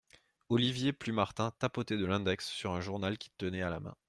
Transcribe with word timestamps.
Olivier 0.49 0.93
Plumartin 0.93 1.51
tapotait 1.59 1.95
de 1.99 2.07
l'index 2.07 2.49
sur 2.49 2.71
un 2.71 2.81
journal 2.81 3.19
qu'il 3.19 3.33
tenait 3.33 3.61
à 3.61 3.69
la 3.69 3.79
main. 3.79 3.95